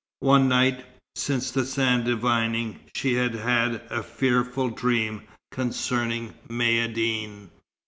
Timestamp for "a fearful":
3.91-4.71